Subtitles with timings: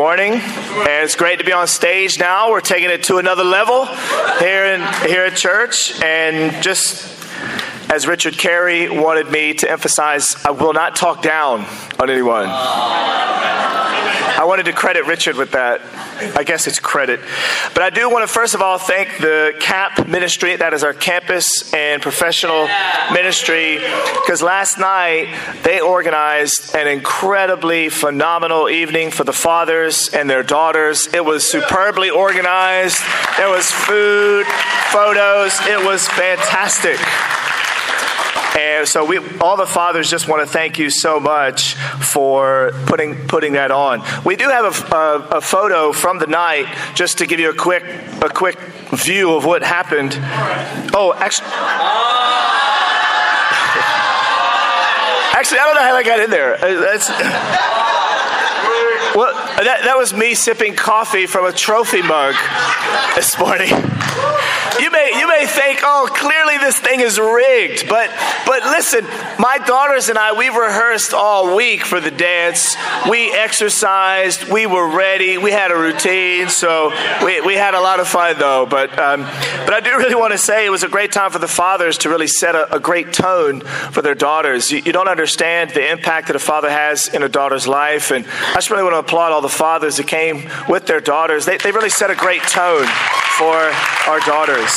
[0.00, 2.50] morning, and it's great to be on stage now.
[2.50, 3.84] We're taking it to another level
[4.38, 7.22] here in here at church, and just
[7.92, 11.66] as Richard Carey wanted me to emphasize, I will not talk down
[11.98, 12.46] on anyone.
[12.48, 15.82] I wanted to credit Richard with that.
[16.36, 17.20] I guess it's credit.
[17.74, 20.92] But I do want to first of all thank the CAP ministry, that is our
[20.92, 22.68] campus and professional
[23.12, 30.42] ministry, because last night they organized an incredibly phenomenal evening for the fathers and their
[30.42, 31.08] daughters.
[31.12, 32.98] It was superbly organized,
[33.36, 34.46] there was food,
[34.92, 36.98] photos, it was fantastic.
[38.58, 43.26] And so we, all the fathers, just want to thank you so much for putting
[43.28, 44.02] putting that on.
[44.24, 47.54] We do have a, a, a photo from the night, just to give you a
[47.54, 47.84] quick
[48.22, 48.58] a quick
[48.90, 50.12] view of what happened.
[50.94, 51.48] Oh, actually.
[55.32, 56.54] Actually, I don't know how I got in there.
[56.54, 57.08] Uh, that's,
[59.16, 59.32] well,
[59.64, 62.34] that, that was me sipping coffee from a trophy mug
[63.14, 63.68] this morning.
[64.80, 68.10] You may you may think, oh, clearly this thing is rigged, but
[68.46, 69.04] but listen,
[69.38, 72.76] my daughters and I we rehearsed all week for the dance.
[73.08, 76.92] We exercised, we were ready, we had a routine, so
[77.24, 78.64] we, we had a lot of fun though.
[78.64, 79.22] But um,
[79.64, 81.98] but I do really want to say it was a great time for the fathers
[81.98, 84.70] to really set a, a great tone for their daughters.
[84.70, 88.26] You, you don't understand the impact that a father has in a daughter's life, and
[88.26, 91.44] I just really want to applaud all the fathers that came with their daughters.
[91.44, 92.86] They they really set a great tone
[93.38, 93.56] for
[94.08, 94.70] our daughters.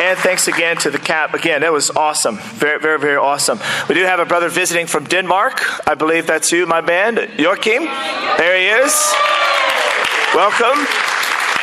[0.00, 1.34] And thanks again to the CAP.
[1.34, 2.36] Again, that was awesome.
[2.36, 3.58] Very, very, very awesome.
[3.88, 5.88] We do have a brother visiting from Denmark.
[5.88, 7.16] I believe that's you, my man.
[7.36, 7.84] Joachim.
[7.84, 9.14] There he is.
[10.34, 10.86] Welcome.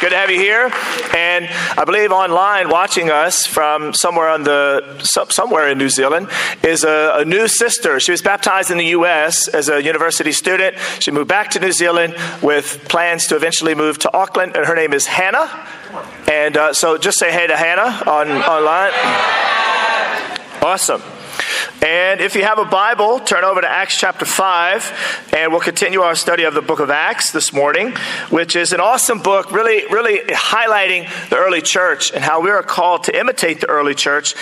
[0.01, 0.69] Good to have you here.
[1.15, 6.27] And I believe online watching us from somewhere on the somewhere in New Zealand
[6.63, 8.01] is a, a, new sister.
[8.01, 9.47] She was baptized in the U.S.
[9.47, 10.75] as a university student.
[10.99, 14.75] She moved back to New Zealand with plans to eventually move to Auckland, and her
[14.75, 15.49] name is Hannah.
[16.29, 18.91] And uh, so just say hey to Hannah on online.
[20.61, 21.01] Awesome.
[21.85, 26.01] And if you have a Bible, turn over to Acts chapter 5, and we'll continue
[26.01, 27.91] our study of the book of Acts this morning,
[28.31, 32.63] which is an awesome book, really, really highlighting the early church and how we are
[32.63, 34.33] called to imitate the early church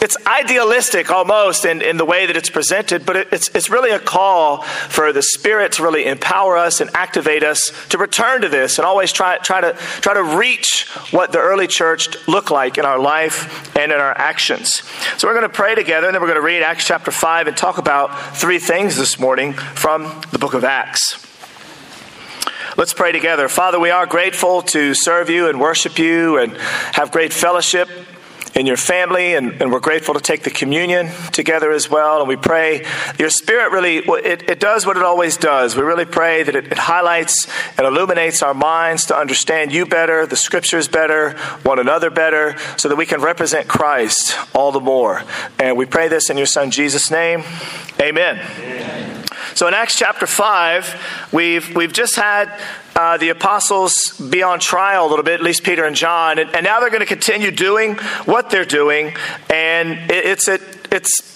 [0.00, 3.90] it's idealistic almost in, in the way that it's presented, but it, it's, it's really
[3.90, 8.48] a call for the Spirit to really empower us and activate us to return to
[8.48, 12.78] this and always try, try, to, try to reach what the early church looked like
[12.78, 14.82] in our life and in our actions.
[15.18, 17.48] So we're going to pray together, and then we're going to read Acts chapter 5
[17.48, 21.26] and talk about three things this morning from the book of Acts.
[22.76, 23.48] Let's pray together.
[23.48, 27.88] Father, we are grateful to serve you and worship you and have great fellowship
[28.54, 32.20] in your family, and, and, we're grateful to take the communion together as well.
[32.20, 32.84] And we pray
[33.18, 35.76] your Spirit really, it, it does what it always does.
[35.76, 37.46] We really pray that it, it highlights
[37.78, 42.88] and illuminates our minds to understand you better, the Scriptures better, one another better, so
[42.88, 45.22] that we can represent Christ all the more.
[45.58, 47.44] And we pray this in your Son Jesus' name.
[48.00, 48.38] Amen.
[48.38, 48.79] Amen.
[49.54, 52.50] So in Acts chapter 5, we've, we've just had
[52.94, 56.54] uh, the apostles be on trial a little bit, at least Peter and John, and,
[56.54, 59.14] and now they're going to continue doing what they're doing,
[59.48, 61.30] and it, it's it's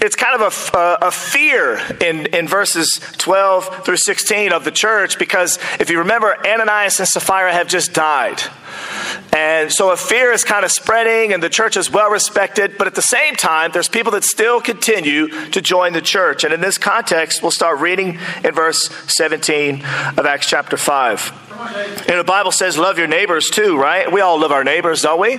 [0.00, 5.18] it's kind of a, a, fear in, in verses 12 through 16 of the church
[5.18, 8.42] because if you remember, Ananias and Sapphira have just died.
[9.32, 12.86] And so a fear is kind of spreading, and the church is well respected, but
[12.86, 16.44] at the same time, there's people that still continue to join the church.
[16.44, 19.76] And in this context, we'll start reading in verse 17
[20.16, 21.48] of Acts chapter 5.
[21.60, 24.10] And the Bible says, love your neighbors too, right?
[24.10, 25.38] We all love our neighbors, don't we?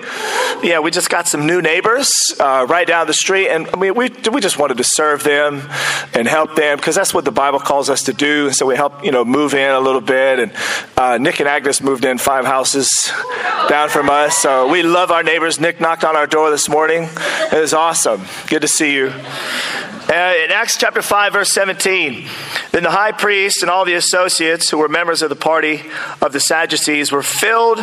[0.61, 3.95] Yeah, we just got some new neighbors uh, right down the street, and I mean,
[3.95, 5.67] we, we just wanted to serve them
[6.13, 8.51] and help them because that's what the Bible calls us to do.
[8.51, 10.39] So we help, you know, move in a little bit.
[10.39, 10.51] And
[10.95, 13.11] uh, Nick and Agnes moved in five houses
[13.69, 14.37] down from us.
[14.37, 15.59] So we love our neighbors.
[15.59, 17.09] Nick knocked on our door this morning.
[17.51, 18.21] It was awesome.
[18.47, 19.07] Good to see you.
[20.11, 22.27] Uh, in Acts chapter 5, verse 17,
[22.71, 25.83] then the high priest and all the associates who were members of the party
[26.21, 27.79] of the Sadducees were filled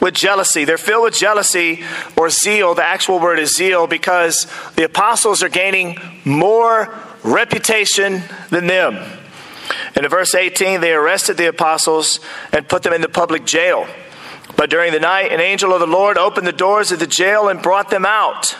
[0.00, 0.64] with jealousy.
[0.64, 1.84] They're filled with jealousy
[2.16, 2.74] or zeal.
[2.74, 4.46] The actual word is zeal because
[4.76, 8.94] the apostles are gaining more reputation than them.
[9.94, 12.20] And in verse 18, they arrested the apostles
[12.52, 13.86] and put them in the public jail.
[14.58, 17.48] But during the night, an angel of the Lord opened the doors of the jail
[17.48, 18.56] and brought them out.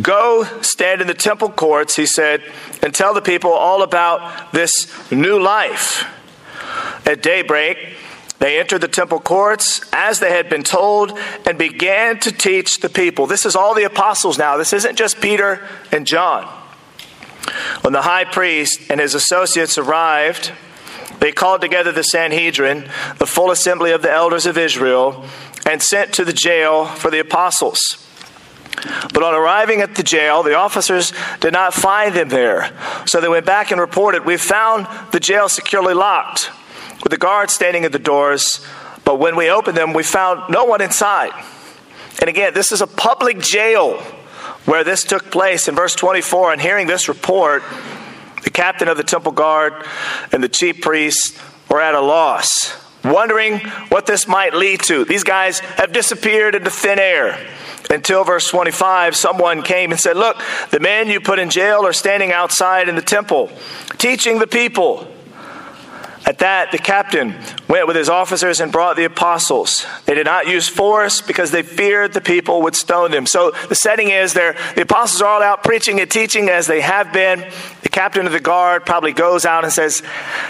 [0.00, 2.42] Go stand in the temple courts, he said,
[2.82, 4.70] and tell the people all about this
[5.10, 6.06] new life.
[7.06, 7.96] At daybreak,
[8.40, 12.90] they entered the temple courts as they had been told and began to teach the
[12.90, 13.26] people.
[13.26, 14.58] This is all the apostles now.
[14.58, 16.44] This isn't just Peter and John.
[17.80, 20.52] When the high priest and his associates arrived,
[21.20, 25.24] they called together the Sanhedrin, the full assembly of the elders of Israel,
[25.68, 28.06] and sent to the jail for the apostles.
[29.12, 32.70] But on arriving at the jail, the officers did not find them there.
[33.06, 36.50] So they went back and reported, We found the jail securely locked,
[37.02, 38.64] with the guards standing at the doors.
[39.04, 41.32] But when we opened them, we found no one inside.
[42.20, 43.98] And again, this is a public jail
[44.64, 46.52] where this took place in verse 24.
[46.52, 47.62] And hearing this report,
[48.46, 49.84] the captain of the temple guard
[50.30, 51.36] and the chief priests
[51.68, 53.58] were at a loss, wondering
[53.88, 55.04] what this might lead to.
[55.04, 57.44] These guys have disappeared into thin air.
[57.90, 60.40] Until verse 25, someone came and said, Look,
[60.70, 63.50] the men you put in jail are standing outside in the temple,
[63.98, 65.08] teaching the people.
[66.26, 67.36] At that, the captain
[67.68, 69.86] went with his officers and brought the apostles.
[70.06, 73.26] They did not use force because they feared the people would stone them.
[73.26, 76.80] So the setting is there, the apostles are all out preaching and teaching as they
[76.80, 77.48] have been.
[77.82, 80.02] The captain of the guard probably goes out and says,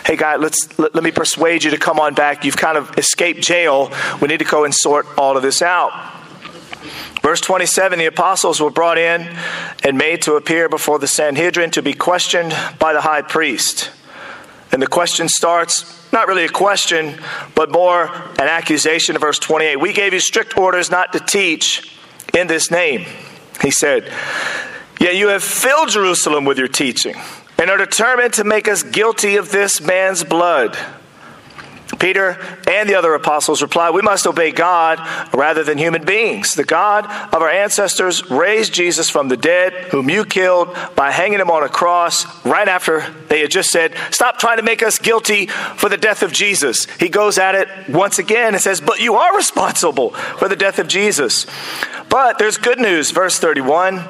[0.07, 2.47] Hey, guy, let's, let, let me persuade you to come on back.
[2.47, 3.93] You've kind of escaped jail.
[4.23, 5.93] We need to go and sort all of this out.
[7.21, 9.29] Verse 27 the apostles were brought in
[9.85, 13.91] and made to appear before the Sanhedrin to be questioned by the high priest.
[14.77, 17.19] And the question starts not really a question,
[17.55, 19.81] but more an accusation of verse 28.
[19.81, 21.99] We gave you strict orders not to teach
[22.35, 23.07] in this name,
[23.63, 24.13] he said.
[25.01, 27.15] Yet you have filled Jerusalem with your teaching
[27.57, 30.77] and are determined to make us guilty of this man's blood.
[31.99, 32.39] Peter
[32.69, 35.01] and the other apostles replied, We must obey God
[35.35, 36.55] rather than human beings.
[36.55, 41.41] The God of our ancestors raised Jesus from the dead, whom you killed by hanging
[41.41, 44.99] him on a cross right after they had just said, Stop trying to make us
[44.99, 46.87] guilty for the death of Jesus.
[46.99, 50.79] He goes at it once again and says, But you are responsible for the death
[50.79, 51.47] of Jesus.
[52.09, 54.03] But there's good news, verse 31.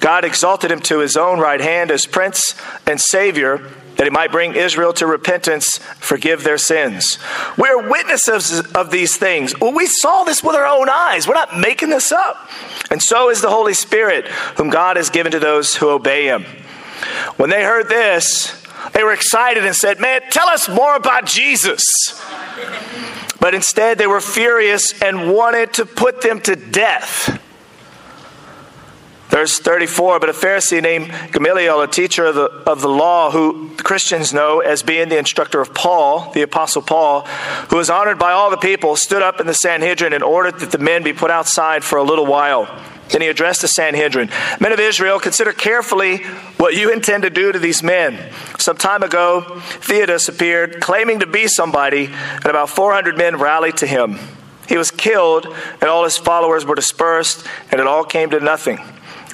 [0.00, 2.54] God exalted him to his own right hand as Prince
[2.86, 7.18] and Savior that he might bring Israel to repentance, forgive their sins.
[7.58, 9.58] We're witnesses of these things.
[9.60, 11.26] Well, we saw this with our own eyes.
[11.26, 12.48] We're not making this up.
[12.92, 16.44] And so is the Holy Spirit, whom God has given to those who obey him.
[17.36, 21.82] When they heard this, they were excited and said, Man, tell us more about Jesus.
[23.40, 27.37] But instead, they were furious and wanted to put them to death.
[29.38, 33.70] Verse 34 But a Pharisee named Gamaliel, a teacher of the, of the law, who
[33.76, 37.20] Christians know as being the instructor of Paul, the Apostle Paul,
[37.70, 40.72] who was honored by all the people, stood up in the Sanhedrin and ordered that
[40.72, 42.66] the men be put outside for a little while.
[43.10, 46.16] Then he addressed the Sanhedrin Men of Israel, consider carefully
[46.56, 48.32] what you intend to do to these men.
[48.58, 49.42] Some time ago,
[49.82, 54.18] Theudas appeared, claiming to be somebody, and about 400 men rallied to him.
[54.68, 55.46] He was killed,
[55.80, 58.80] and all his followers were dispersed, and it all came to nothing.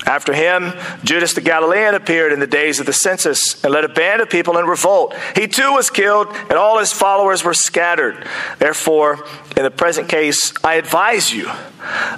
[0.07, 0.73] After him,
[1.03, 4.29] Judas the Galilean appeared in the days of the census and led a band of
[4.29, 5.15] people in revolt.
[5.35, 8.27] He too was killed, and all his followers were scattered.
[8.59, 9.25] Therefore,
[9.57, 11.51] in the present case, I advise you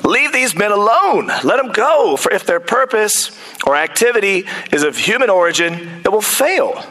[0.05, 1.29] leave these men alone.
[1.44, 3.37] Let them go, for if their purpose
[3.67, 6.85] or activity is of human origin, it will fail.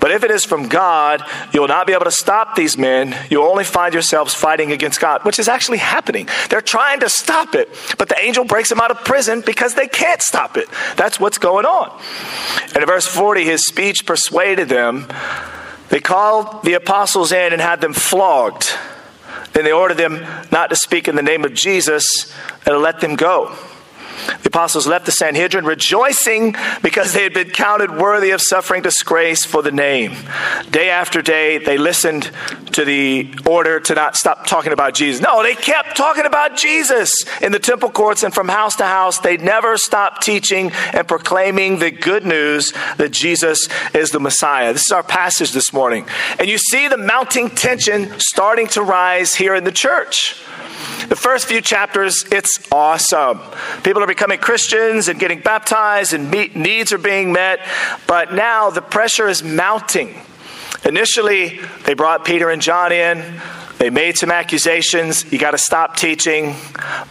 [0.00, 3.16] But if it is from God, you will not be able to stop these men.
[3.30, 6.28] You'll only find yourselves fighting against God, which is actually happening.
[6.50, 7.68] They're trying to stop it,
[7.98, 10.68] but the angel breaks them out of prison because they can't stop it.
[10.96, 12.00] That's what's going on.
[12.68, 15.06] And in verse 40, his speech persuaded them.
[15.88, 18.72] They called the apostles in and had them flogged.
[19.52, 22.32] Then they ordered them not to speak in the name of Jesus
[22.66, 23.56] and to let them go.
[24.42, 29.44] The apostles left the Sanhedrin rejoicing because they had been counted worthy of suffering disgrace
[29.44, 30.16] for the name.
[30.70, 32.30] Day after day, they listened
[32.72, 35.22] to the order to not stop talking about Jesus.
[35.22, 39.18] No, they kept talking about Jesus in the temple courts and from house to house.
[39.18, 44.72] They never stopped teaching and proclaiming the good news that Jesus is the Messiah.
[44.72, 46.06] This is our passage this morning.
[46.38, 50.36] And you see the mounting tension starting to rise here in the church.
[51.08, 53.40] The first few chapters, it's awesome.
[53.82, 57.60] People are becoming Christians and getting baptized, and meet, needs are being met.
[58.06, 60.20] But now the pressure is mounting.
[60.84, 63.40] Initially, they brought Peter and John in.
[63.78, 65.32] They made some accusations.
[65.32, 66.56] You got to stop teaching.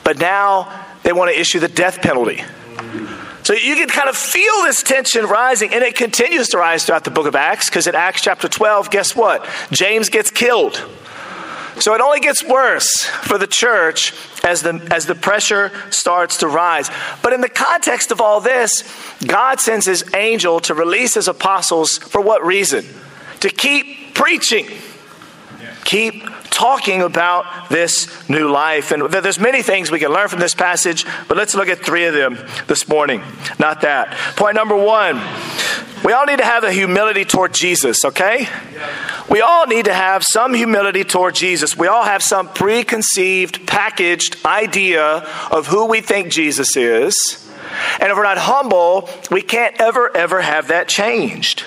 [0.03, 2.43] But now they want to issue the death penalty.
[3.43, 7.05] So you can kind of feel this tension rising, and it continues to rise throughout
[7.05, 9.47] the book of Acts, because in Acts chapter 12, guess what?
[9.71, 10.85] James gets killed.
[11.79, 16.47] So it only gets worse for the church as the, as the pressure starts to
[16.47, 16.89] rise.
[17.21, 18.83] But in the context of all this,
[19.25, 22.85] God sends his angel to release his apostles for what reason?
[23.41, 24.67] To keep preaching.
[25.83, 26.25] Keep
[26.57, 28.91] talking about this new life.
[28.91, 32.05] And there's many things we can learn from this passage, but let's look at three
[32.05, 33.21] of them this morning.
[33.59, 34.11] Not that.
[34.35, 35.21] Point number one
[36.03, 38.47] We all need to have a humility toward Jesus, okay?
[39.29, 41.77] We all need to have some humility toward Jesus.
[41.77, 45.03] We all have some preconceived, packaged idea
[45.51, 47.47] of who we think Jesus is.
[47.99, 51.65] And if we're not humble, we can't ever, ever have that changed.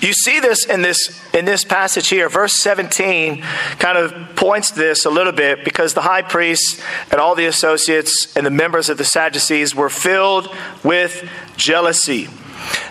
[0.00, 2.28] You see this in this in this passage here.
[2.28, 3.42] Verse 17
[3.78, 8.34] kind of points this a little bit because the high priest and all the associates
[8.36, 12.28] and the members of the Sadducees were filled with jealousy.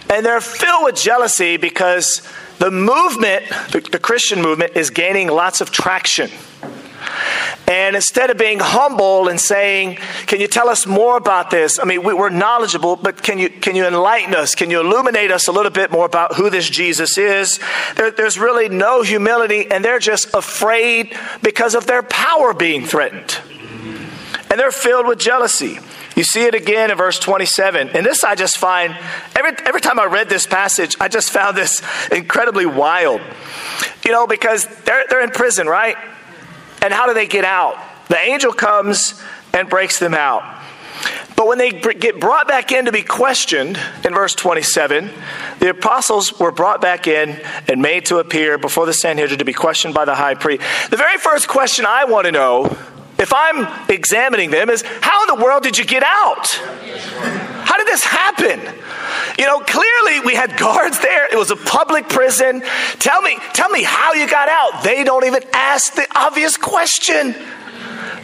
[0.09, 5.61] And they're filled with jealousy because the movement, the, the Christian movement, is gaining lots
[5.61, 6.29] of traction.
[7.69, 11.77] And instead of being humble and saying, Can you tell us more about this?
[11.77, 14.55] I mean, we, are knowledgeable, but can you, can you enlighten us?
[14.55, 17.59] Can you illuminate us a little bit more about who this Jesus is?
[17.95, 23.37] There, there's really no humility, and they're just afraid because of their power being threatened.
[24.49, 25.77] And they're filled with jealousy.
[26.15, 27.89] You see it again in verse 27.
[27.89, 28.97] And this I just find,
[29.35, 33.21] every, every time I read this passage, I just found this incredibly wild.
[34.03, 35.95] You know, because they're, they're in prison, right?
[36.81, 37.77] And how do they get out?
[38.07, 39.21] The angel comes
[39.53, 40.43] and breaks them out.
[41.35, 45.09] But when they get brought back in to be questioned in verse 27,
[45.59, 49.53] the apostles were brought back in and made to appear before the Sanhedrin to be
[49.53, 50.63] questioned by the high priest.
[50.89, 52.77] The very first question I want to know,
[53.19, 56.47] if I'm examining them, is how in the world did you get out?
[57.65, 58.59] How did this happen?
[59.37, 61.31] You know, clearly we had guards there.
[61.31, 62.63] It was a public prison.
[62.99, 64.83] Tell me, tell me how you got out.
[64.83, 67.35] They don't even ask the obvious question.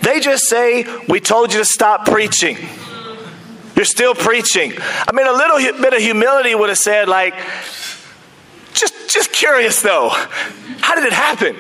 [0.02, 2.58] They just say, We told you to stop preaching.
[3.76, 4.74] You're still preaching.
[4.78, 7.36] I mean, a little bit of humility would have said, like,
[8.74, 10.10] just, just curious though,
[10.80, 11.56] how did it happen?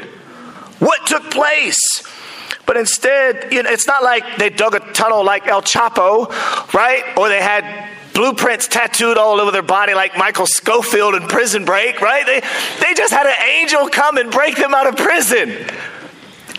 [0.80, 1.78] What took place?
[2.66, 6.30] But instead, you know, it's not like they dug a tunnel like El Chapo,
[6.74, 7.04] right?
[7.18, 12.02] Or they had blueprints tattooed all over their body like Michael Scofield in Prison Break,
[12.02, 12.26] right?
[12.26, 12.40] They,
[12.84, 15.50] they just had an angel come and break them out of prison.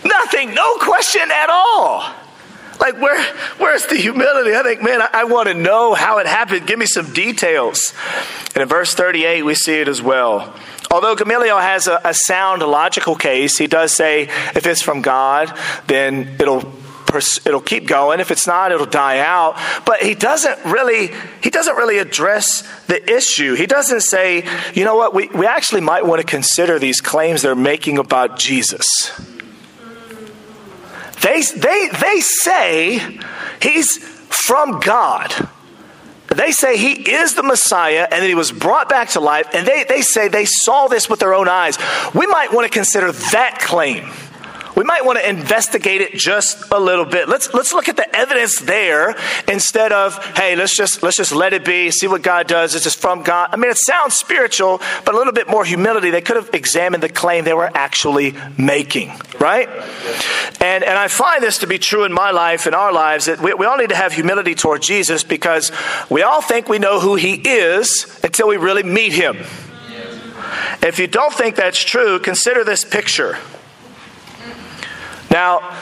[0.05, 2.13] Nothing, no question at all.
[2.79, 3.21] Like, where,
[3.57, 4.55] where's the humility?
[4.55, 6.67] I think, man, I, I want to know how it happened.
[6.67, 7.93] Give me some details.
[8.53, 10.55] And in verse 38, we see it as well.
[10.97, 14.23] Although Gamaliel has a, a sound, logical case, he does say
[14.55, 16.73] if it's from God, then it'll
[17.45, 18.19] it'll keep going.
[18.19, 19.59] If it's not, it'll die out.
[19.85, 21.11] But he doesn't really,
[21.43, 23.53] he doesn't really address the issue.
[23.53, 27.43] He doesn't say, you know what, we, we actually might want to consider these claims
[27.43, 29.11] they're making about Jesus.
[31.21, 33.19] They, they, they say
[33.61, 35.47] he's from God.
[36.37, 39.67] They say he is the Messiah and that he was brought back to life, and
[39.67, 41.79] they, they say they saw this with their own eyes.
[42.13, 44.07] We might want to consider that claim
[44.77, 47.27] we might want to investigate it just a little bit.
[47.27, 49.15] Let's let's look at the evidence there
[49.47, 52.75] instead of hey, let's just let's just let it be, see what God does.
[52.75, 53.49] It's just from God.
[53.51, 56.11] I mean, it sounds spiritual, but a little bit more humility.
[56.11, 59.67] They could have examined the claim they were actually making, right?
[60.61, 63.41] And and I find this to be true in my life, in our lives, that
[63.41, 65.71] we, we all need to have humility toward Jesus because
[66.07, 69.37] we all think we know who He is until we really meet Him.
[70.83, 73.39] If you don't think that's true, consider this picture.
[75.31, 75.75] Now,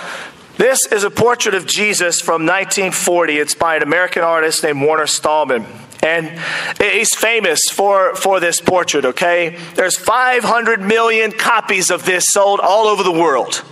[0.57, 3.37] this is a portrait of Jesus from 1940.
[3.37, 5.65] It's by an American artist named Warner Sallman.
[6.01, 6.39] And
[6.79, 9.57] he's famous for, for this portrait, okay?
[9.73, 13.63] There's 500 million copies of this sold all over the world.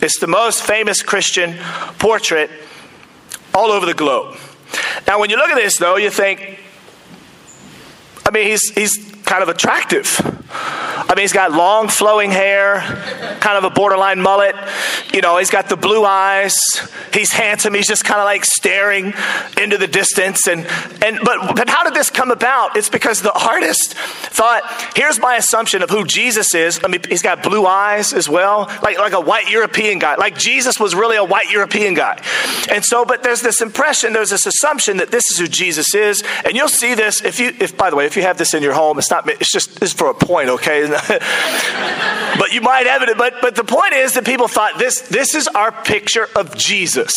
[0.00, 1.56] It's the most famous Christian
[1.98, 2.50] portrait
[3.54, 4.36] all over the globe.
[5.06, 6.60] Now, when you look at this, though, you think,
[8.24, 10.06] I mean, he's, he's kind of attractive.
[11.08, 12.80] I mean, he's got long flowing hair,
[13.40, 14.56] kind of a borderline mullet.
[15.14, 16.54] You know, he's got the blue eyes.
[17.12, 17.74] He's handsome.
[17.74, 19.14] He's just kind of like staring
[19.56, 20.48] into the distance.
[20.48, 20.66] And,
[21.02, 22.76] and but, but how did this come about?
[22.76, 24.62] It's because the artist thought,
[24.96, 26.80] here's my assumption of who Jesus is.
[26.82, 30.16] I mean, he's got blue eyes as well, like, like a white European guy.
[30.16, 32.20] Like Jesus was really a white European guy.
[32.70, 36.22] And so, but there's this impression, there's this assumption that this is who Jesus is.
[36.44, 38.62] And you'll see this if you, if, by the way, if you have this in
[38.62, 40.95] your home, it's not it's just, it's for a point, okay?
[42.38, 45.34] but you might have it, but, but the point is that people thought this, this
[45.34, 47.14] is our picture of Jesus.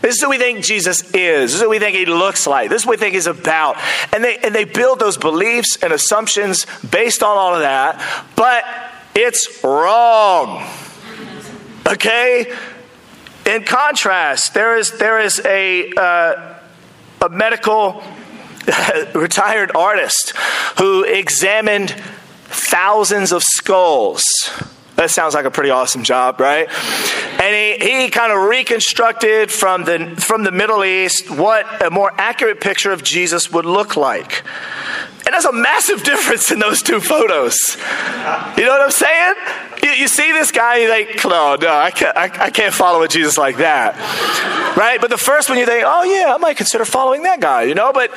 [0.00, 1.50] This is what we think Jesus is.
[1.50, 2.70] This is what we think he looks like.
[2.70, 3.76] This is what we think he's about.
[4.12, 8.00] And they, and they build those beliefs and assumptions based on all of that,
[8.36, 8.64] but
[9.14, 10.64] it's wrong.
[11.86, 12.54] Okay?
[13.44, 16.54] In contrast, there is, there is a, uh,
[17.22, 18.02] a medical
[19.14, 20.36] retired artist
[20.78, 21.90] who examined
[22.48, 24.24] thousands of skulls.
[24.96, 26.68] That sounds like a pretty awesome job, right?
[27.40, 32.12] And he, he kind of reconstructed from the, from the Middle East what a more
[32.18, 34.42] accurate picture of Jesus would look like.
[35.24, 37.56] And there's a massive difference in those two photos.
[37.76, 39.34] You know what I'm saying?
[39.84, 43.02] You, you see this guy, you think, no, no, I can't, I, I can't follow
[43.02, 43.94] a Jesus like that.
[44.76, 45.00] Right?
[45.00, 47.74] But the first one you think, oh yeah, I might consider following that guy, you
[47.76, 47.92] know?
[47.92, 48.10] But,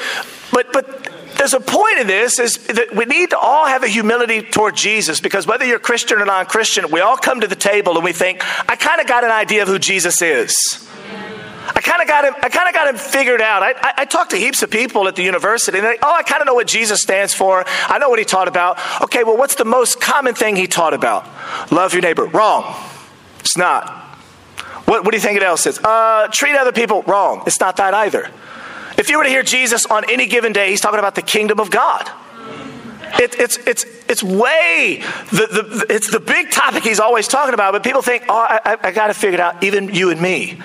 [0.51, 1.11] but, but
[1.41, 4.75] there's a point in this is that we need to all have a humility toward
[4.75, 8.13] Jesus because whether you're Christian or non-Christian, we all come to the table and we
[8.13, 10.55] think, I kind of got an idea of who Jesus is.
[11.73, 12.35] I kind of got him.
[12.43, 13.63] I kind of got him figured out.
[13.63, 16.21] I, I, I, talked to heaps of people at the university, and they, oh, I
[16.21, 17.63] kind of know what Jesus stands for.
[17.65, 18.77] I know what he taught about.
[19.01, 21.27] Okay, well, what's the most common thing he taught about?
[21.71, 22.25] Love your neighbor.
[22.25, 22.75] Wrong.
[23.39, 23.89] It's not.
[24.85, 25.79] What, what do you think it else is?
[25.79, 27.41] Uh, treat other people wrong.
[27.47, 28.29] It's not that either.
[29.01, 31.59] If you were to hear Jesus on any given day, he's talking about the kingdom
[31.59, 32.07] of God.
[33.19, 37.73] It, it's, it's, it's way, the, the, it's the big topic he's always talking about,
[37.73, 40.61] but people think, oh, I, I got to figure it out, even you and me.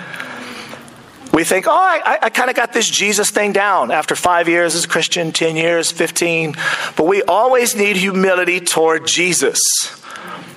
[1.32, 4.74] We think, oh, I, I kind of got this Jesus thing down after five years
[4.74, 6.56] as a Christian, 10 years, 15.
[6.94, 9.58] But we always need humility toward Jesus.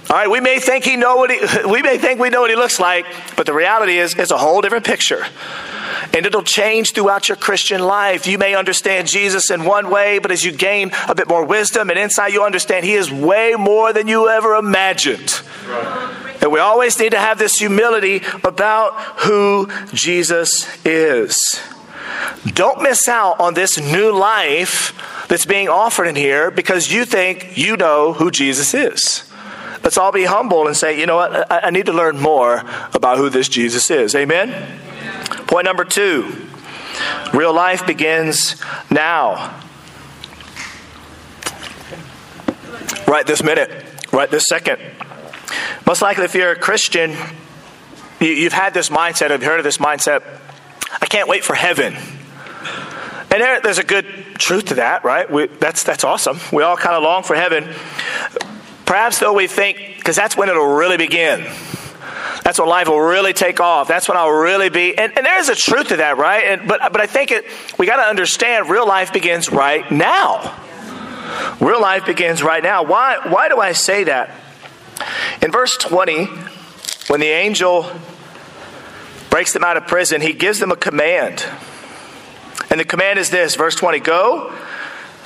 [0.09, 1.39] All right, we may think he know what he,
[1.69, 4.37] we may think we know what he looks like, but the reality is it's a
[4.37, 5.23] whole different picture.
[6.13, 8.25] And it'll change throughout your Christian life.
[8.25, 11.91] You may understand Jesus in one way, but as you gain a bit more wisdom
[11.91, 15.41] and insight, you understand he is way more than you ever imagined.
[15.67, 16.37] Right.
[16.41, 21.37] And we always need to have this humility about who Jesus is.
[22.45, 24.93] Don't miss out on this new life
[25.27, 29.28] that's being offered in here because you think you know who Jesus is.
[29.83, 32.63] Let's all be humble and say, you know what, I, I need to learn more
[32.93, 34.15] about who this Jesus is.
[34.15, 34.79] Amen?
[35.48, 36.48] Point number two
[37.33, 39.62] real life begins now.
[43.07, 43.71] Right this minute,
[44.12, 44.79] right this second.
[45.88, 47.15] Most likely, if you're a Christian,
[48.19, 50.24] you've had this mindset, have heard of this mindset,
[51.01, 51.95] I can't wait for heaven.
[51.95, 54.05] And there, there's a good
[54.38, 55.29] truth to that, right?
[55.29, 56.39] We, that's, that's awesome.
[56.51, 57.74] We all kind of long for heaven.
[58.89, 61.41] Perhaps, though, we think, because that's when it'll really begin.
[62.43, 63.87] That's when life will really take off.
[63.87, 64.98] That's when I'll really be.
[64.98, 66.46] And, and there is a truth to that, right?
[66.46, 67.46] And, but, but I think it,
[67.77, 70.59] we got to understand real life begins right now.
[71.59, 72.81] Real life begins right now.
[72.81, 74.31] Why, why do I say that?
[75.44, 76.25] In verse 20,
[77.09, 77.92] when the angel
[79.29, 81.46] breaks them out of prison, he gives them a command.
[82.72, 84.51] And the command is this verse 20 Go,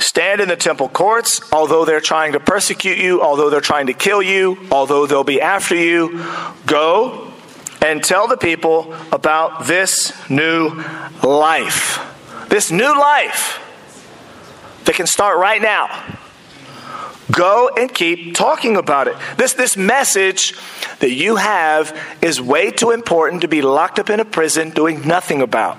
[0.04, 3.94] stand in the temple courts, although they're trying to persecute you, although they're trying to
[3.94, 6.24] kill you, although they'll be after you.
[6.66, 7.32] Go
[7.82, 10.84] and tell the people about this new
[11.24, 12.00] life.
[12.50, 13.60] This new life
[14.86, 16.18] that can start right now.
[17.32, 19.16] Go and keep talking about it.
[19.38, 20.54] This, this message
[21.00, 25.08] that you have is way too important to be locked up in a prison doing
[25.08, 25.78] nothing about.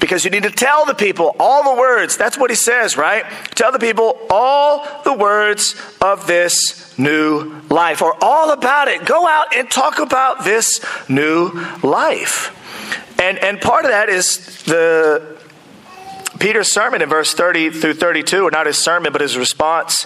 [0.00, 2.16] Because you need to tell the people all the words.
[2.16, 3.24] That's what he says, right?
[3.54, 9.04] Tell the people all the words of this new life or all about it.
[9.06, 11.50] Go out and talk about this new
[11.82, 12.50] life.
[13.20, 15.38] And, and part of that is the
[16.38, 20.04] Peter's sermon in verse 30 through 32, or not his sermon, but his response,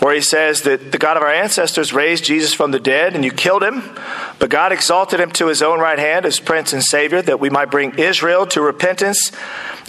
[0.00, 3.24] where he says that the God of our ancestors raised Jesus from the dead and
[3.24, 3.82] you killed him,
[4.38, 7.50] but God exalted him to his own right hand as Prince and Savior that we
[7.50, 9.32] might bring Israel to repentance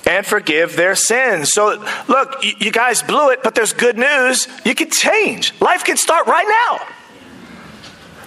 [0.06, 1.52] and forgive their sins.
[1.54, 4.48] So, look, you guys blew it, but there's good news.
[4.66, 5.54] You can change.
[5.62, 6.86] Life can start right now.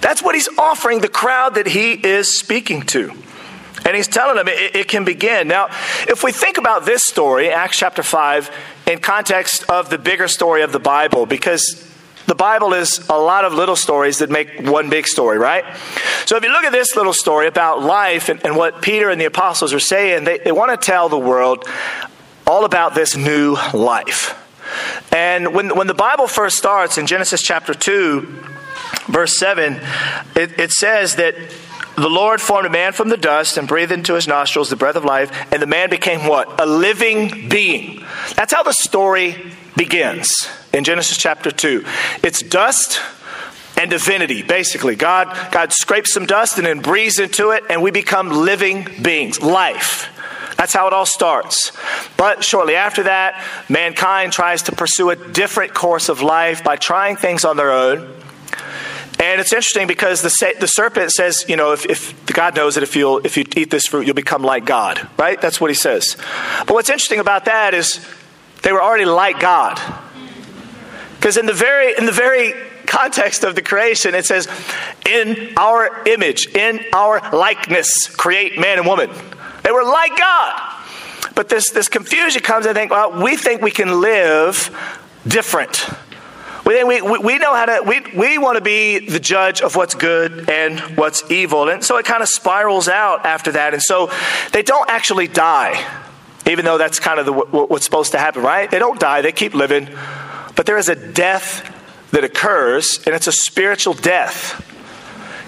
[0.01, 3.13] That's what he's offering the crowd that he is speaking to.
[3.85, 5.49] And he's telling them it, it, can begin.
[5.49, 5.67] Now,
[6.09, 8.51] if we think about this story, Acts chapter 5,
[8.87, 11.91] in context of the bigger story of the Bible, because
[12.27, 15.65] the Bible is a lot of little stories that make one big story, right?
[16.25, 19.21] So if you look at this little story about life and, and what Peter and
[19.21, 21.69] the apostles are saying, they, they want to tell the world
[22.47, 24.41] all about this new life.
[25.13, 28.21] And when, when the Bible first starts in Genesis chapter 2,
[29.09, 29.81] verse 7,
[30.35, 31.35] it, it says that
[31.97, 34.97] the Lord formed a man from the dust and breathed into his nostrils the breath
[34.97, 36.61] of life, and the man became what?
[36.61, 38.05] A living being.
[38.35, 41.85] That's how the story begins in Genesis chapter 2.
[42.23, 43.01] It's dust
[43.77, 44.97] and divinity, basically.
[44.97, 49.41] God, God scrapes some dust and then breathes into it, and we become living beings,
[49.41, 50.11] life.
[50.57, 51.73] That's how it all starts.
[52.17, 57.17] But shortly after that, mankind tries to pursue a different course of life by trying
[57.17, 58.24] things on their own
[59.21, 62.83] and it's interesting because the, the serpent says, you know, if, if God knows that
[62.83, 65.41] if, you if you eat this fruit, you'll become like God, right?
[65.41, 66.17] That's what he says.
[66.67, 68.05] But what's interesting about that is
[68.63, 69.81] they were already like God.
[71.17, 72.55] Because in the very in the very
[72.87, 74.49] context of the creation, it says,
[75.07, 79.11] in our image, in our likeness, create man and woman.
[79.63, 80.85] They were like God.
[81.35, 84.71] but this, this confusion comes, I think, well, we think we can live
[85.27, 85.89] different.
[86.65, 89.95] We, we, we know how to, we, we want to be the judge of what's
[89.95, 91.69] good and what's evil.
[91.69, 93.75] And so it kind of spirals out after that.
[93.75, 94.11] And so
[94.53, 95.85] they don't actually die,
[96.47, 98.71] even though that's kind of the, what's supposed to happen, right?
[98.71, 99.89] They don't die, they keep living.
[100.57, 101.71] But there is a death
[102.13, 104.71] that occurs, and it's a spiritual death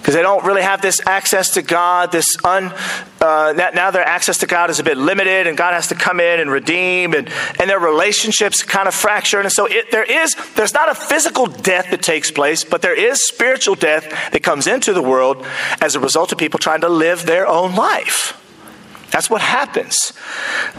[0.07, 2.13] because they don't really have this access to God.
[2.13, 2.73] This un,
[3.21, 6.21] uh, now their access to God is a bit limited, and God has to come
[6.21, 9.45] in and redeem, and, and their relationships kind of fractured.
[9.45, 12.95] And so it, there is there's not a physical death that takes place, but there
[12.95, 15.45] is spiritual death that comes into the world
[15.81, 18.41] as a result of people trying to live their own life.
[19.11, 20.13] That's what happens.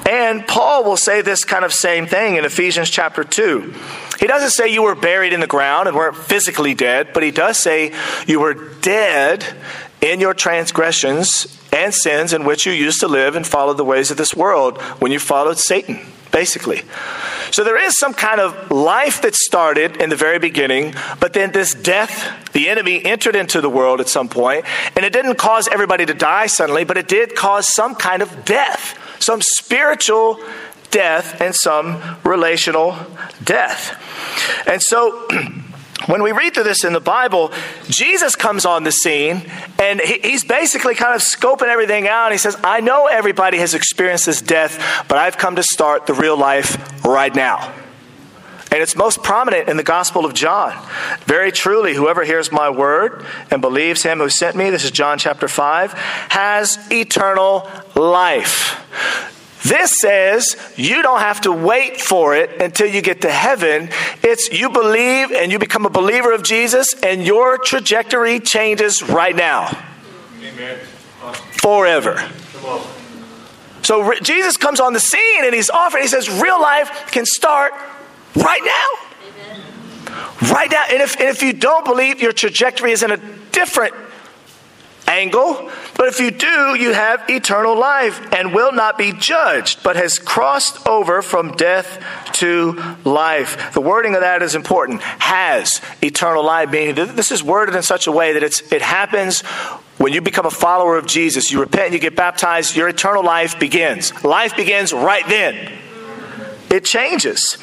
[0.07, 3.73] And Paul will say this kind of same thing in Ephesians chapter 2.
[4.19, 7.31] He doesn't say you were buried in the ground and weren't physically dead, but he
[7.31, 7.93] does say
[8.27, 9.45] you were dead
[10.01, 14.11] in your transgressions and sins in which you used to live and follow the ways
[14.11, 15.99] of this world when you followed Satan,
[16.31, 16.81] basically.
[17.51, 21.51] So there is some kind of life that started in the very beginning, but then
[21.51, 25.67] this death, the enemy entered into the world at some point, and it didn't cause
[25.67, 30.39] everybody to die suddenly, but it did cause some kind of death, some spiritual
[30.91, 32.97] death and some relational
[33.43, 34.01] death.
[34.67, 35.27] And so
[36.05, 37.51] when we read through this in the Bible,
[37.89, 42.31] Jesus comes on the scene and he's basically kind of scoping everything out.
[42.31, 46.13] He says, I know everybody has experienced this death, but I've come to start the
[46.13, 47.73] real life right now.
[48.69, 50.77] And it's most prominent in the Gospel of John.
[51.21, 55.17] Very truly, whoever hears my word and believes him who sent me, this is John
[55.17, 58.83] chapter 5, has eternal life.
[59.63, 63.89] This says you don't have to wait for it until you get to heaven.
[64.23, 69.35] It's you believe and you become a believer of Jesus, and your trajectory changes right
[69.35, 69.69] now.
[70.41, 70.79] Amen.
[71.53, 72.29] Forever.
[73.81, 77.73] So Jesus comes on the scene and he's offering, he says, real life can start
[78.35, 78.85] right now.
[79.29, 79.61] Amen.
[80.51, 80.83] Right now.
[80.91, 83.17] And if, and if you don't believe, your trajectory is in a
[83.51, 83.93] different
[85.07, 85.71] angle.
[85.95, 90.19] But if you do, you have eternal life and will not be judged, but has
[90.19, 93.73] crossed over from death to life.
[93.73, 95.01] The wording of that is important.
[95.01, 99.41] Has eternal life, meaning this is worded in such a way that it's, it happens
[99.97, 101.51] when you become a follower of Jesus.
[101.51, 104.23] You repent, you get baptized, your eternal life begins.
[104.23, 105.73] Life begins right then.
[106.69, 107.57] It changes.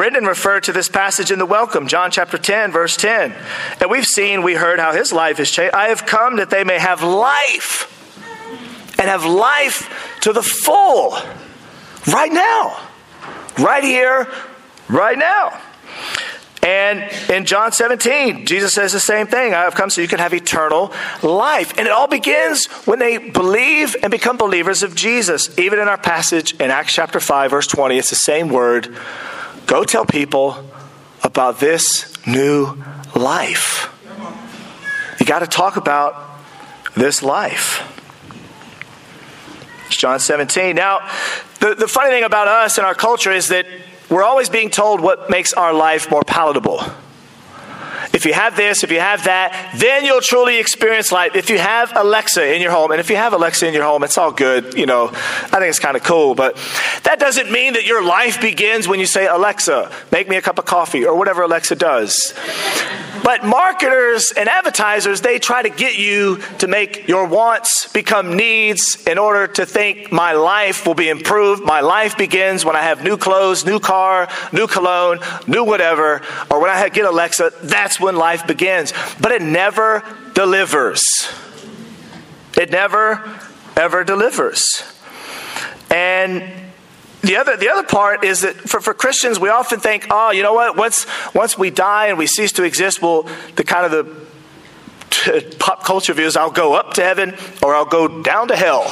[0.00, 3.34] Brendan referred to this passage in the welcome, John chapter 10, verse 10.
[3.82, 5.74] And we've seen, we heard how his life has changed.
[5.74, 7.86] I have come that they may have life
[8.98, 11.18] and have life to the full
[12.06, 12.80] right now,
[13.58, 14.26] right here,
[14.88, 15.60] right now.
[16.62, 19.52] And in John 17, Jesus says the same thing.
[19.52, 21.76] I have come so you can have eternal life.
[21.76, 25.58] And it all begins when they believe and become believers of Jesus.
[25.58, 28.96] Even in our passage in Acts chapter 5, verse 20, it's the same word
[29.70, 30.64] Go tell people
[31.22, 32.82] about this new
[33.14, 33.88] life.
[35.20, 36.40] You got to talk about
[36.96, 37.80] this life.
[39.86, 40.74] It's John 17.
[40.74, 41.08] Now,
[41.60, 43.64] the, the funny thing about us and our culture is that
[44.10, 46.82] we're always being told what makes our life more palatable.
[48.20, 51.34] If you have this, if you have that, then you'll truly experience life.
[51.34, 54.04] If you have Alexa in your home, and if you have Alexa in your home,
[54.04, 54.74] it's all good.
[54.74, 56.54] You know, I think it's kind of cool, but
[57.04, 60.58] that doesn't mean that your life begins when you say, Alexa, make me a cup
[60.58, 62.34] of coffee, or whatever Alexa does.
[63.22, 69.06] But marketers and advertisers, they try to get you to make your wants become needs
[69.06, 71.62] in order to think my life will be improved.
[71.62, 76.60] My life begins when I have new clothes, new car, new cologne, new whatever, or
[76.60, 78.92] when I get Alexa, that's when life begins.
[79.20, 80.02] But it never
[80.34, 81.02] delivers.
[82.56, 83.40] It never,
[83.76, 84.82] ever delivers.
[85.90, 86.59] And
[87.22, 90.42] the other, the other part is that for, for Christians, we often think, oh, you
[90.42, 90.76] know what?
[90.76, 94.20] Once, once we die and we cease to exist, well, the kind of the
[95.58, 98.90] pop culture view is I'll go up to heaven or I'll go down to hell,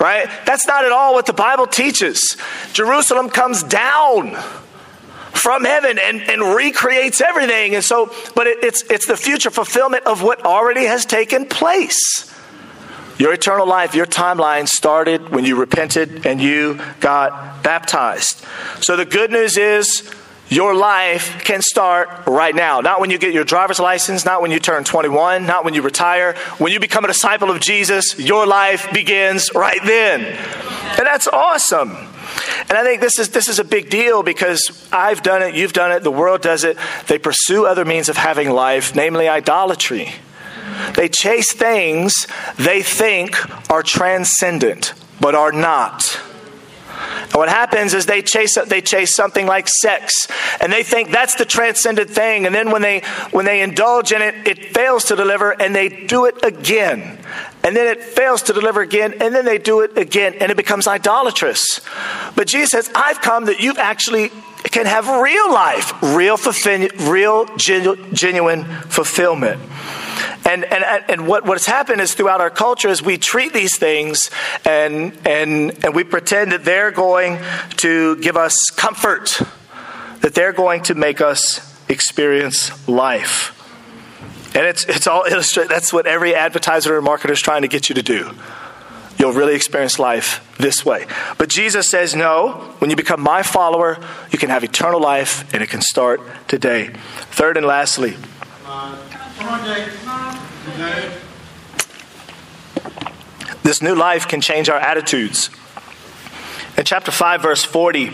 [0.00, 0.28] right?
[0.46, 2.36] That's not at all what the Bible teaches.
[2.72, 4.34] Jerusalem comes down
[5.32, 7.74] from heaven and, and recreates everything.
[7.74, 12.34] And so, but it, it's, it's the future fulfillment of what already has taken place.
[13.20, 18.42] Your eternal life, your timeline started when you repented and you got baptized.
[18.80, 20.10] So the good news is
[20.48, 22.80] your life can start right now.
[22.80, 25.82] Not when you get your driver's license, not when you turn 21, not when you
[25.82, 26.32] retire.
[26.56, 30.22] When you become a disciple of Jesus, your life begins right then.
[30.22, 31.90] And that's awesome.
[31.90, 35.74] And I think this is this is a big deal because I've done it, you've
[35.74, 36.78] done it, the world does it.
[37.06, 40.14] They pursue other means of having life, namely idolatry.
[40.94, 43.36] They chase things they think
[43.70, 46.20] are transcendent, but are not.
[47.22, 50.26] And what happens is they chase they chase something like sex,
[50.60, 52.46] and they think that's the transcendent thing.
[52.46, 55.88] And then when they when they indulge in it, it fails to deliver, and they
[55.88, 57.18] do it again.
[57.62, 60.56] And then it fails to deliver again, and then they do it again, and it
[60.56, 61.80] becomes idolatrous.
[62.34, 64.32] But Jesus says, "I've come that you actually
[64.64, 69.60] can have real life, real fulfill, real genu- genuine fulfillment."
[70.50, 74.32] And, and, and what, what's happened is throughout our culture is we treat these things
[74.64, 77.38] and, and, and we pretend that they're going
[77.76, 79.40] to give us comfort,
[80.22, 83.56] that they're going to make us experience life.
[84.56, 85.70] And it's, it's all illustrated.
[85.70, 88.32] That's what every advertiser or marketer is trying to get you to do.
[89.20, 91.06] You'll really experience life this way.
[91.38, 95.62] But Jesus says, no, when you become my follower, you can have eternal life and
[95.62, 96.90] it can start today.
[97.30, 98.16] Third and lastly,
[103.62, 105.50] this new life can change our attitudes.
[106.76, 108.12] In chapter 5, verse 40,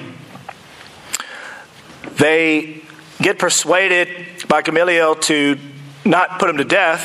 [2.18, 2.82] they
[3.20, 4.08] get persuaded
[4.48, 5.58] by Gamaliel to
[6.04, 7.02] not put him to death.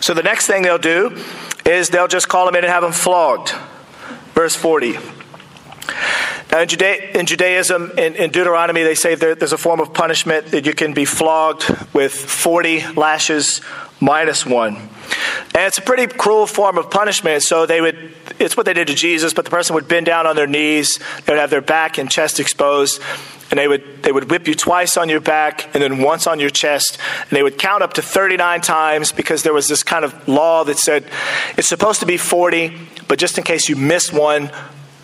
[0.00, 1.16] So the next thing they'll do
[1.64, 3.54] is they'll just call him in and have him flogged.
[4.34, 4.98] Verse 40.
[6.54, 6.68] Now, in,
[7.16, 10.72] in Judaism, in, in, Deuteronomy, they say there, there's a form of punishment that you
[10.72, 13.60] can be flogged with 40 lashes
[13.98, 14.76] minus one.
[14.76, 17.42] And it's a pretty cruel form of punishment.
[17.42, 20.28] So they would, it's what they did to Jesus, but the person would bend down
[20.28, 23.02] on their knees, they would have their back and chest exposed,
[23.50, 26.38] and they would, they would whip you twice on your back and then once on
[26.38, 26.98] your chest.
[27.22, 30.62] And they would count up to 39 times because there was this kind of law
[30.62, 31.04] that said
[31.56, 34.52] it's supposed to be 40, but just in case you missed one,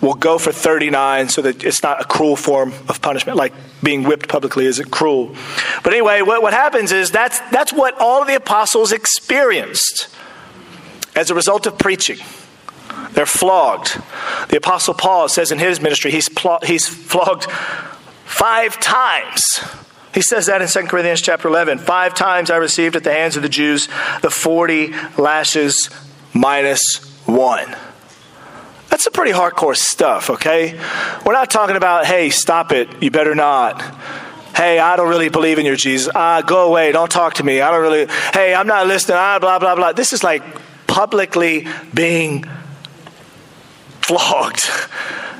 [0.00, 4.04] will go for 39 so that it's not a cruel form of punishment, like being
[4.04, 5.34] whipped publicly isn't cruel.
[5.82, 10.08] But anyway, what, what happens is that's, that's what all of the apostles experienced
[11.14, 12.18] as a result of preaching.
[13.12, 14.00] They're flogged.
[14.48, 17.50] The apostle Paul says in his ministry, he's, pl- he's flogged
[18.24, 19.60] five times.
[20.14, 21.78] He says that in 2 Corinthians chapter 11.
[21.78, 23.88] Five times I received at the hands of the Jews
[24.22, 25.90] the 40 lashes
[26.32, 27.76] minus one.
[28.90, 30.79] That's some pretty hardcore stuff, okay?
[31.24, 33.81] We're not talking about, hey, stop it, you better not.
[34.55, 36.12] Hey, I don't really believe in your Jesus.
[36.14, 37.61] Ah, go away, don't talk to me.
[37.61, 39.92] I don't really, hey, I'm not listening, ah, blah, blah, blah.
[39.92, 40.42] This is like
[40.88, 42.44] publicly being
[44.03, 44.68] flogged.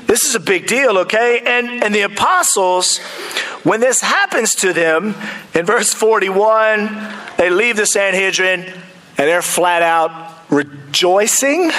[0.07, 1.41] This is a big deal, okay?
[1.45, 2.99] And, and the apostles,
[3.63, 5.13] when this happens to them,
[5.53, 8.73] in verse 41, they leave the Sanhedrin and
[9.17, 11.71] they're flat out rejoicing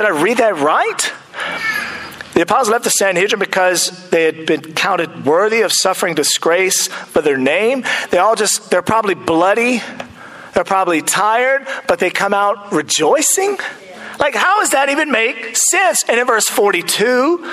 [0.00, 1.12] did I read that right?
[2.32, 7.20] The apostles left the Sanhedrin because they had been counted worthy of suffering disgrace for
[7.20, 7.84] their name.
[8.10, 9.82] They all just, they're probably bloody.
[10.54, 13.58] They're probably tired, but they come out rejoicing.
[14.18, 16.02] Like, how does that even make sense?
[16.08, 17.46] And in verse 42,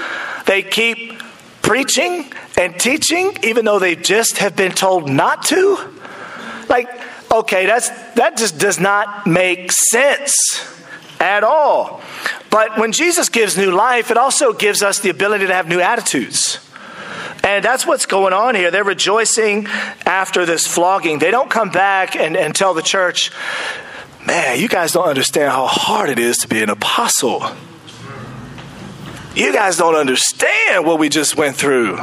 [0.46, 1.20] they keep
[1.62, 5.78] preaching and teaching, even though they just have been told not to.
[6.70, 6.88] Like,
[7.30, 10.76] okay, that's, that just does not make sense
[11.20, 12.02] at all.
[12.50, 15.80] But when Jesus gives new life, it also gives us the ability to have new
[15.80, 16.60] attitudes.
[17.44, 18.72] And that's what's going on here.
[18.72, 19.68] They're rejoicing
[20.06, 21.20] after this flogging.
[21.20, 23.32] They don't come back and, and tell the church,
[24.26, 27.44] man, you guys don't understand how hard it is to be an apostle.
[29.36, 32.00] You guys don't understand what we just went through.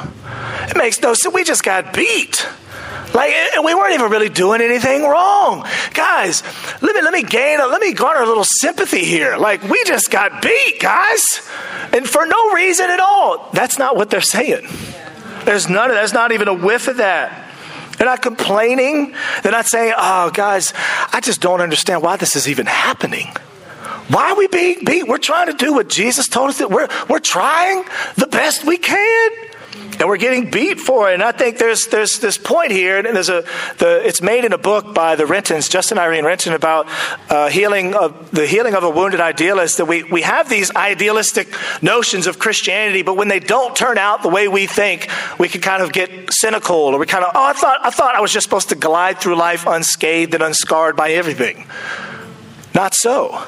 [0.69, 1.35] It makes no sense.
[1.35, 2.47] We just got beat.
[3.15, 5.65] Like, and we weren't even really doing anything wrong.
[5.93, 6.43] Guys,
[6.83, 9.37] let me, let me gain, a, let me garner a little sympathy here.
[9.37, 11.49] Like, we just got beat, guys.
[11.93, 13.51] And for no reason at all.
[13.53, 14.67] That's not what they're saying.
[15.45, 17.53] There's none of that's not even a whiff of that.
[17.97, 19.15] They're not complaining.
[19.43, 20.73] They're not saying, oh, guys,
[21.13, 23.29] I just don't understand why this is even happening.
[24.09, 25.07] Why are we being beat?
[25.07, 27.85] We're trying to do what Jesus told us that we're, we're trying
[28.17, 29.31] the best we can
[29.99, 31.15] and we're getting beat for it.
[31.15, 33.45] And I think there's there's this point here, and there's a
[33.79, 36.87] the it's made in a book by the Rentons, Justin Irene Renton, about
[37.31, 39.79] uh, healing of the healing of a wounded idealist.
[39.79, 41.49] That we we have these idealistic
[41.83, 45.61] notions of Christianity, but when they don't turn out the way we think, we can
[45.61, 48.33] kind of get cynical, or we kind of oh I thought I thought I was
[48.33, 51.67] just supposed to glide through life unscathed and unscarred by everything.
[52.75, 53.41] Not so.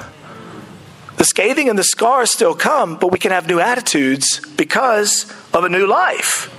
[1.27, 5.69] Scathing and the scars still come, but we can have new attitudes because of a
[5.69, 6.53] new life.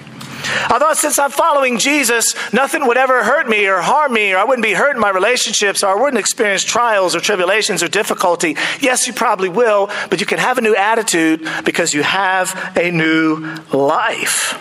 [0.70, 4.36] I thought since I'm following Jesus, nothing would ever hurt me or harm me, or
[4.36, 7.88] I wouldn't be hurt in my relationships, or I wouldn't experience trials or tribulations or
[7.88, 8.56] difficulty.
[8.80, 12.90] Yes, you probably will, but you can have a new attitude because you have a
[12.90, 14.54] new life.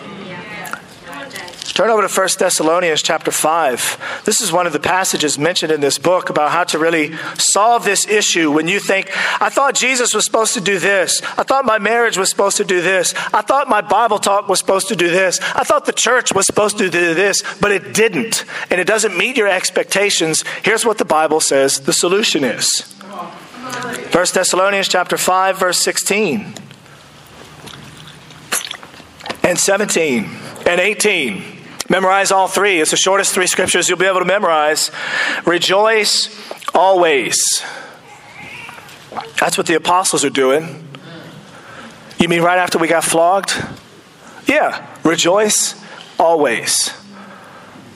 [1.74, 4.22] Turn over to 1 Thessalonians chapter 5.
[4.24, 7.84] This is one of the passages mentioned in this book about how to really solve
[7.84, 11.22] this issue when you think, I thought Jesus was supposed to do this.
[11.36, 13.14] I thought my marriage was supposed to do this.
[13.32, 15.40] I thought my Bible talk was supposed to do this.
[15.54, 18.44] I thought the church was supposed to do this, but it didn't.
[18.70, 20.44] And it doesn't meet your expectations.
[20.62, 22.94] Here's what the Bible says the solution is.
[24.12, 26.54] 1 Thessalonians chapter 5 verse 16
[29.44, 30.30] and 17
[30.66, 31.57] and 18.
[31.88, 32.80] Memorize all three.
[32.80, 34.90] It's the shortest three scriptures you'll be able to memorize.
[35.46, 36.28] Rejoice
[36.74, 37.42] always.
[39.40, 40.86] That's what the apostles are doing.
[42.18, 43.52] You mean right after we got flogged?
[44.46, 45.74] Yeah, rejoice
[46.18, 46.92] always.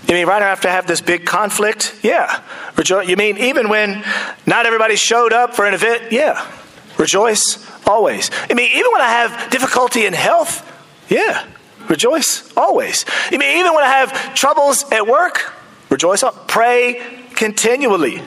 [0.09, 1.99] You mean right after I have this big conflict?
[2.03, 2.43] Yeah.
[2.77, 3.09] Rejoice.
[3.09, 4.05] You mean even when
[4.47, 6.13] not everybody showed up for an event?
[6.13, 6.47] Yeah.
[6.99, 8.31] Rejoice always.
[8.51, 10.69] I mean even when I have difficulty in health?
[11.09, 11.47] Yeah.
[11.93, 13.05] Rejoice always.
[13.31, 15.53] You mean even when I have troubles at work?
[15.91, 16.25] Rejoice.
[16.49, 17.03] Pray
[17.35, 18.23] continually.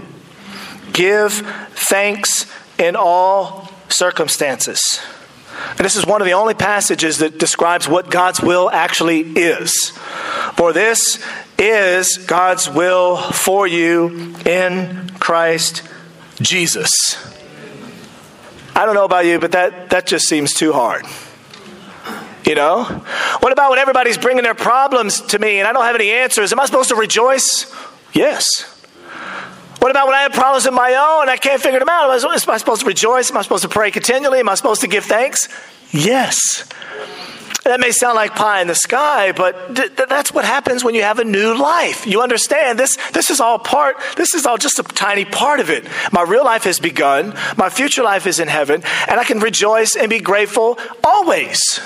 [0.94, 2.46] Give thanks
[2.78, 5.02] in all circumstances.
[5.72, 9.74] And this is one of the only passages that describes what God's will actually is.
[10.58, 11.18] For this
[11.58, 15.82] is God's will for you in Christ
[16.40, 16.92] Jesus.
[18.76, 21.08] I don't know about you, but that, that just seems too hard.
[22.46, 22.84] You know?
[23.40, 26.52] What about when everybody's bringing their problems to me and I don't have any answers?
[26.52, 27.74] Am I supposed to rejoice?
[28.14, 28.72] Yes.
[29.80, 32.06] What about when I have problems of my own and I can't figure them out?
[32.06, 33.32] Am I supposed to rejoice?
[33.32, 34.40] Am I supposed to pray continually?
[34.40, 35.48] Am I supposed to give thanks?
[35.92, 36.68] Yes.
[37.64, 41.02] That may sound like pie in the sky, but th- that's what happens when you
[41.02, 42.06] have a new life.
[42.06, 45.72] You understand this, this is all part, this is all just a tiny part of
[45.72, 45.88] it.
[46.12, 49.96] My real life has begun, my future life is in heaven, and I can rejoice
[49.96, 51.80] and be grateful always.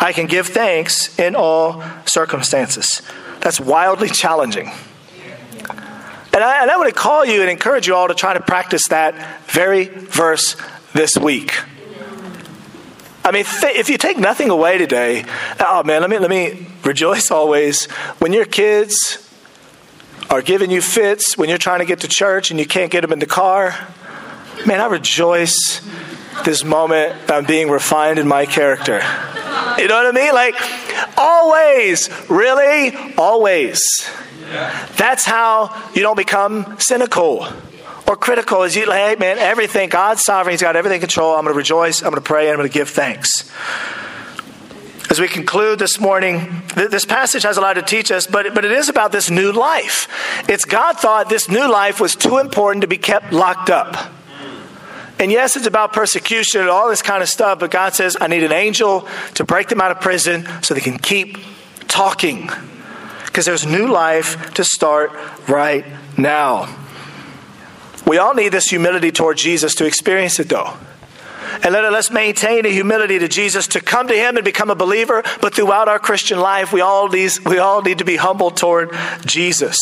[0.00, 3.02] I can give thanks in all circumstances.
[3.40, 4.70] That's wildly challenging.
[6.32, 8.88] And I, and I would call you and encourage you all to try to practice
[8.88, 10.56] that very verse
[10.92, 11.52] this week.
[13.24, 15.24] I mean, if you take nothing away today,
[15.60, 17.86] oh man, let me, let me rejoice always.
[18.20, 19.28] When your kids
[20.30, 23.00] are giving you fits, when you're trying to get to church and you can't get
[23.00, 23.74] them in the car,
[24.64, 25.80] man, I rejoice
[26.44, 29.00] this moment I'm being refined in my character.
[29.78, 30.34] You know what I mean?
[30.34, 30.54] Like,
[31.16, 33.80] always, really, always.
[34.96, 37.46] That's how you don't become cynical
[38.06, 38.62] or critical.
[38.62, 41.34] Is you hey, man, everything, God's sovereign, He's got everything control.
[41.34, 43.50] I'm going to rejoice, I'm going to pray, and I'm going to give thanks.
[45.10, 48.64] As we conclude this morning, this passage has a lot to teach us, but, but
[48.66, 50.06] it is about this new life.
[50.48, 54.12] It's God thought this new life was too important to be kept locked up.
[55.18, 58.28] And yes, it's about persecution and all this kind of stuff, but God says, I
[58.28, 61.38] need an angel to break them out of prison so they can keep
[61.88, 62.50] talking.
[63.26, 65.10] Because there's new life to start
[65.48, 65.84] right
[66.16, 66.74] now.
[68.06, 70.74] We all need this humility toward Jesus to experience it, though.
[71.62, 74.74] And let us maintain a humility to Jesus to come to Him and become a
[74.74, 75.22] believer.
[75.40, 78.94] But throughout our Christian life, we all need, we all need to be humble toward
[79.24, 79.78] Jesus.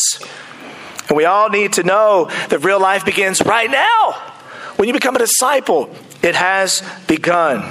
[1.08, 4.35] And we all need to know that real life begins right now.
[4.76, 5.90] When you become a disciple,
[6.22, 7.62] it has begun.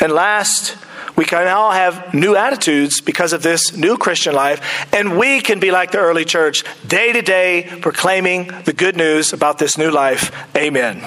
[0.00, 0.76] And last,
[1.16, 5.60] we can all have new attitudes because of this new Christian life, and we can
[5.60, 9.90] be like the early church, day to day proclaiming the good news about this new
[9.90, 10.30] life.
[10.54, 11.02] Amen.